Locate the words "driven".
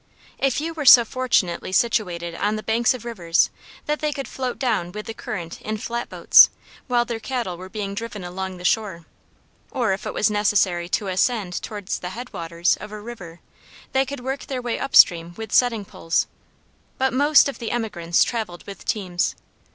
7.93-8.23